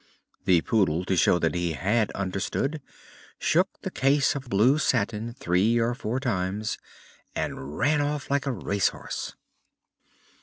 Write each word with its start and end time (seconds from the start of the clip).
The 0.45 0.61
Poodle, 0.61 1.05
to 1.05 1.15
show 1.15 1.37
that 1.37 1.53
he 1.53 1.73
had 1.73 2.09
understood, 2.13 2.81
shook 3.37 3.69
the 3.83 3.91
case 3.91 4.33
of 4.35 4.49
blue 4.49 4.79
satin 4.79 5.35
three 5.35 5.77
or 5.77 5.93
four 5.93 6.19
times 6.19 6.79
and 7.35 7.77
ran 7.77 8.01
off 8.01 8.31
like 8.31 8.47
a 8.47 8.51
race 8.51 8.87
horse. 8.87 9.35